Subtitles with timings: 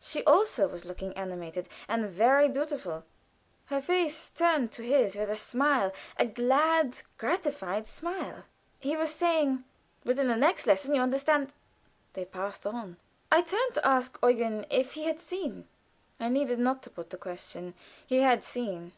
[0.00, 3.06] She also was looking animated and very beautiful;
[3.68, 8.44] her face turned to his with a smile a glad, gratified smile.
[8.80, 9.64] He was saying:
[10.04, 11.46] "But in the next lesson, you know"
[12.12, 12.98] They passed on.
[13.30, 15.66] I turned to ask Eugen if he had seen.
[16.20, 17.72] I needed not to put the question.
[18.06, 18.92] He had seen.